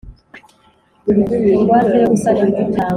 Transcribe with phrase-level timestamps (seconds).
[1.55, 2.89] Ingwate yo gusana ibidukikije itangwa